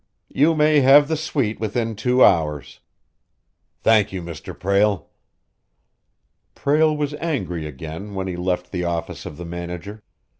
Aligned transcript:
You 0.33 0.55
may 0.55 0.79
have 0.79 1.07
the 1.07 1.15
suite 1.15 1.59
within 1.59 1.95
two 1.95 2.25
hours." 2.25 2.79
"Thank 3.83 4.11
you, 4.11 4.23
Mr. 4.23 4.57
Prale." 4.59 5.07
Prale 6.55 6.97
was 6.97 7.13
angry 7.13 7.67
again 7.67 8.15
when 8.15 8.25
he 8.25 8.35
left 8.35 8.71
the 8.71 8.83
office 8.83 9.27
of 9.27 9.37
the 9.37 9.45
manager. 9.45 10.01